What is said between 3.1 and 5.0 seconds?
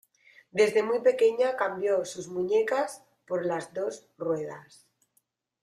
por las dos ruedas.